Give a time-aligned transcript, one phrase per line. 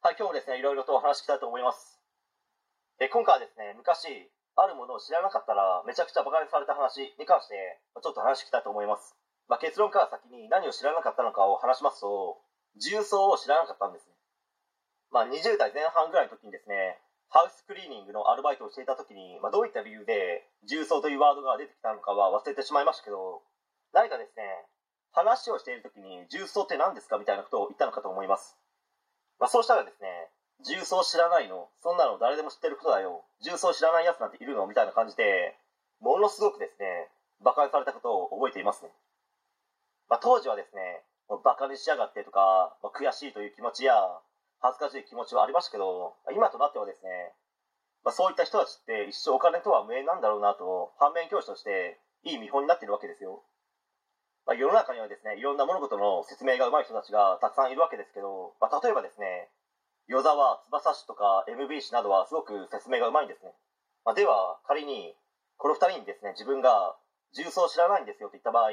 [0.00, 2.00] はい、今日もですね、いろいろとお話ししたいと思います。
[3.04, 4.08] え今回はですね、昔、
[4.56, 9.12] あるものを知らなかったら、めちゃくちゃ馬鹿にされた話に関して、ちょっと話したいと思います。
[9.44, 12.40] まあ、結論から先に何を知らなかったのかを話しますと、
[12.80, 14.16] 重曹を知らなかったんですね。
[15.12, 16.96] まあ、20代前半ぐらいの時にですね、
[17.28, 23.42] ハウスクリーニングのアルバイトをしていた時に、まあ、どういった理由で重曹というワードが出てきたのかは忘れてしまいましたけど、
[23.92, 24.64] 何かですね、
[25.12, 28.56] 話をしている時に重曹って何ですかみたいなことを言ったのかと思います。
[29.40, 30.28] まあ、そうしたらですね、
[30.62, 33.24] 重曹知らないのそんなの誰でも知ってることだよ。
[33.40, 35.56] 重曹知らないやつなんているのみたいな感じで、
[36.00, 37.08] ものすごくですね、
[37.40, 38.92] 馬鹿にされたことを覚えていますね。
[40.08, 43.94] まあ、当時はですね、もう馬鹿にしやがってとか、まあ、悔しいという気持ちや、
[44.60, 47.32] 恥ずかしい気持ちはありましたけど、今となってはですね、
[48.04, 53.42] まあ、そういった人たちって一生お金とは無縁なんだろうなと、反面教師としていい見本になってるわけですよ。
[54.46, 59.48] まあ、世の中にはですね、いろんな物事の説明が上手い人たちがたくさんいるわけですけど、まあ、例えばですね、
[60.08, 63.52] 与沢、翼氏とか MB 氏などはすごく説明が上手いんですね。
[64.04, 65.14] まあ、では、仮に、
[65.56, 66.96] この二人にですね、自分が
[67.36, 68.72] 重曹知らないんですよって言った場合、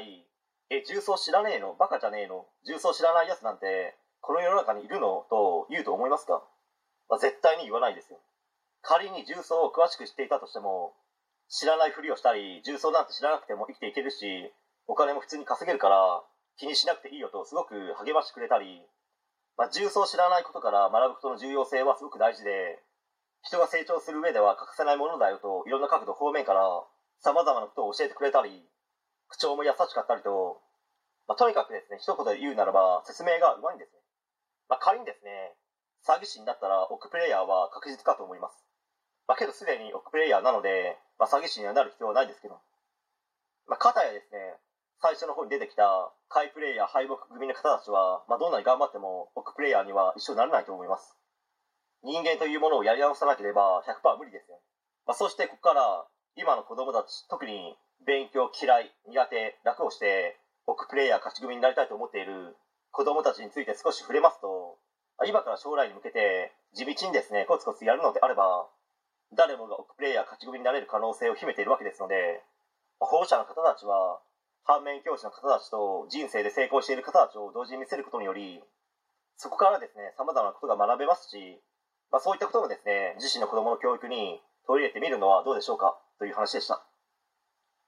[0.70, 1.74] え、重曹知らねえの？
[1.78, 2.44] バカじゃねえの？
[2.66, 5.24] 重曹知らないやつなんて、この世の中にいるの？
[5.30, 6.42] と言うと思いますか、
[7.08, 8.18] まあ、絶対に言わないですよ。
[8.82, 10.92] 仮に重曹を詳しく知っていたとしても、
[11.48, 14.52] 知らないふりをしたり、重曹なんて知らなくても生きていけるし、
[14.88, 16.24] お金も普通に稼げるから
[16.56, 18.80] 気にしなくていいよとすごく励ましてくれたり、
[19.56, 22.80] まあ、重曹を知らないことから学ぶことの重要性はすごく大事で、
[23.42, 26.64] 人が成長する上では欠かせないものだよといろんな角度方面から
[27.20, 28.64] 様々なことを教えてくれたり、
[29.28, 30.58] 口調も優しかったりと、
[31.28, 34.00] まあ、とにかくですね、一言で言うならば説明がうまいんですね。
[34.72, 35.52] まあ、仮にですね、
[36.06, 38.64] 詐欺師になったらオクプレイヤーは確実かと思います。
[39.28, 42.56] まあ、けどすでにオクプレイヤーなので、まあ、詐欺師にはなる必要はないですけど。
[43.66, 44.56] まあ、片やですね、
[45.00, 51.14] 最初の方に出てきた下位プレイヤー敗北組の方たちは、まあ、どんなに頑張ってもオクプレイヤーには一緒にならないと思います。
[52.02, 54.58] 人間というものをやり直さなければ100%無理ですよ。
[55.06, 62.56] まあ、そしてここから今の子供たち、特に勉強嫌い、苦手、楽をしてオクプレイヤー勝ち組になりたいと思っている
[62.90, 64.78] 子供たちについて少し触れますと、
[65.26, 68.66] 今から将来に向けて地道にですね、コツコツやるのであれば、
[69.34, 72.42] 誰もがオクプレイヤー勝ち組になれる可能性を秘めているわけですので、
[72.98, 74.20] 保護者の方たちは、
[74.68, 78.60] 反面教師の方たちと人生で成功している方たちを同時に見せることにより、
[79.38, 81.56] そこからですね、さまざまなことが学べますし、
[82.12, 86.84] まあ、そういったこともですね、自身の子どもの教育に取り入れてみるのはどうでしょうかという話でした。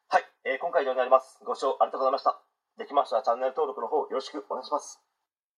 [0.09, 1.37] はい、えー、今回以上になります。
[1.45, 2.41] ご視聴ありがとうございました。
[2.79, 5.10] できましたらチャンネル登録の方よろしくお願いします。